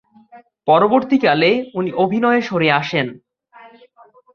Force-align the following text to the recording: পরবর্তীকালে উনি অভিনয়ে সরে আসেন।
পরবর্তীকালে 0.67 1.51
উনি 1.73 1.91
অভিনয়ে 1.95 2.41
সরে 2.41 2.69
আসেন। 2.71 3.07